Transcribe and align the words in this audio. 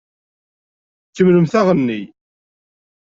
Kemmlemt 1.15 1.53
aɣenni! 1.59 2.01